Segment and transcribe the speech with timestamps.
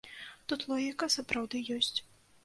[0.51, 1.99] Тут логіка сапраўды ёсць.